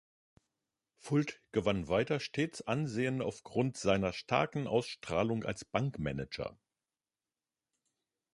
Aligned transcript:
Fuld 0.97 1.39
gewann 1.51 1.87
weiter 1.87 2.19
stets 2.19 2.63
Ansehen 2.63 3.21
aufgrund 3.21 3.77
seiner 3.77 4.13
starken 4.13 4.65
Ausstrahlung 4.65 5.43
als 5.43 5.63
Bankmanager. 5.63 6.57